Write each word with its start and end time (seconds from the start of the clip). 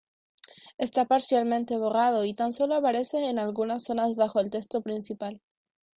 Está 0.79 1.05
parcialmente 1.05 1.77
borrado 1.77 2.25
y 2.25 2.33
tan 2.33 2.53
solo 2.53 2.73
aparece 2.73 3.23
en 3.27 3.37
algunas 3.37 3.83
zonas 3.83 4.15
bajo 4.15 4.39
el 4.39 4.49
texto 4.49 4.81
principal. 4.81 5.43